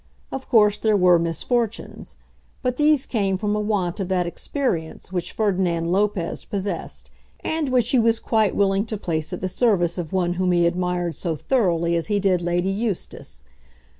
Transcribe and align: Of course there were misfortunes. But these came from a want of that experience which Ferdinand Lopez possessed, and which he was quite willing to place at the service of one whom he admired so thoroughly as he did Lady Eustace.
Of 0.31 0.49
course 0.49 0.79
there 0.79 0.97
were 0.97 1.19
misfortunes. 1.19 2.15
But 2.63 2.77
these 2.77 3.05
came 3.05 3.37
from 3.37 3.55
a 3.55 3.59
want 3.59 3.99
of 3.99 4.07
that 4.07 4.25
experience 4.25 5.11
which 5.11 5.31
Ferdinand 5.31 5.91
Lopez 5.91 6.43
possessed, 6.43 7.11
and 7.41 7.69
which 7.69 7.89
he 7.91 7.99
was 7.99 8.19
quite 8.19 8.55
willing 8.55 8.87
to 8.87 8.97
place 8.97 9.31
at 9.31 9.41
the 9.41 9.47
service 9.47 9.99
of 9.99 10.11
one 10.11 10.33
whom 10.33 10.53
he 10.53 10.65
admired 10.65 11.15
so 11.15 11.35
thoroughly 11.35 11.95
as 11.95 12.07
he 12.07 12.19
did 12.19 12.41
Lady 12.41 12.71
Eustace. 12.71 13.45